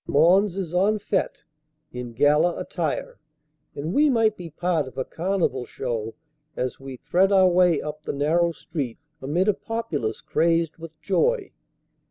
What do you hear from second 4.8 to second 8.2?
of a carnival show as we thread our way up the